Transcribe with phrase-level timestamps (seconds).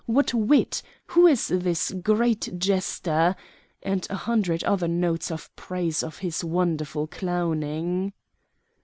[0.07, 3.35] "What wit!" "Who is this great jester?"
[3.83, 8.11] and a hundred other notes of praise of his wonderful clowning.